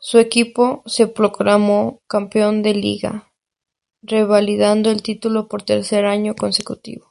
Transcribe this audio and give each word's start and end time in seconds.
Su 0.00 0.18
equipo 0.18 0.82
se 0.84 1.06
proclamó 1.06 2.02
campeón 2.08 2.64
de 2.64 2.74
Liga, 2.74 3.32
revalidando 4.02 4.90
el 4.90 5.00
título 5.00 5.46
por 5.46 5.62
tercer 5.62 6.06
año 6.06 6.34
consecutivo. 6.34 7.06